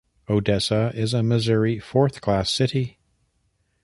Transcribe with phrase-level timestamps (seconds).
[0.27, 2.97] Odessa is a Missouri "Fourth Class" city.